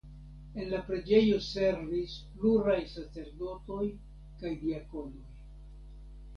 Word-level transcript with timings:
En 0.61 0.69
la 0.69 0.77
preĝejo 0.87 1.35
servis 1.47 2.15
pluraj 2.39 2.79
sacerdotoj 2.95 3.87
kaj 4.43 4.57
diakonoj. 4.67 5.27